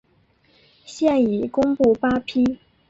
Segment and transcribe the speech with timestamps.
[0.83, 2.57] 现已公布八批。